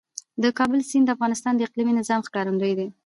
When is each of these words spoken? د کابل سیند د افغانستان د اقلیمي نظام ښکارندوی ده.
د 0.43 0.45
کابل 0.57 0.79
سیند 0.89 1.05
د 1.07 1.13
افغانستان 1.15 1.53
د 1.55 1.61
اقلیمي 1.67 1.93
نظام 1.99 2.19
ښکارندوی 2.27 2.73
ده. 2.79 2.87